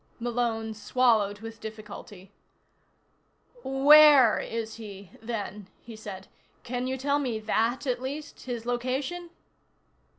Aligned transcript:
Malone 0.19 0.73
swallowed 0.73 1.41
with 1.41 1.59
difficulty. 1.59 2.31
"Where 3.63 4.39
is 4.39 4.77
he, 4.77 5.11
then," 5.21 5.67
said. 5.95 6.27
"Can 6.63 6.87
you 6.87 6.97
tell 6.97 7.19
me 7.19 7.37
that, 7.37 7.85
at 7.85 8.01
least? 8.01 8.45
His 8.45 8.65
location?" 8.65 9.29